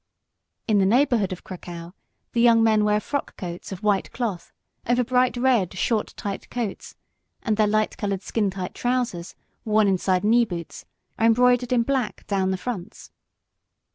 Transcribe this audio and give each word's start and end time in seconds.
In 0.67 0.79
the 0.79 0.85
neighbourhood 0.87 1.31
of 1.31 1.43
Krakau 1.43 1.93
the 2.33 2.41
young 2.41 2.63
men 2.63 2.83
wear 2.83 2.99
frock 2.99 3.37
coats 3.37 3.71
of 3.71 3.83
white 3.83 4.11
cloth, 4.11 4.51
over 4.89 5.03
bright 5.03 5.37
red, 5.37 5.77
short 5.77 6.15
tight 6.17 6.49
coats, 6.49 6.95
and 7.43 7.55
their 7.55 7.67
light 7.67 7.95
coloured 7.97 8.23
skin 8.23 8.49
tight 8.49 8.73
trousers, 8.73 9.35
worn 9.63 9.87
inside 9.87 10.23
knee 10.23 10.43
boots, 10.43 10.85
are 11.19 11.27
embroidered 11.27 11.71
in 11.71 11.83
black 11.83 12.25
down 12.25 12.49
the 12.49 12.57
fronts. 12.57 13.11